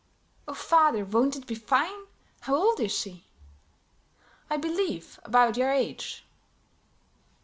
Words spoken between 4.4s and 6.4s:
"I believe about your age."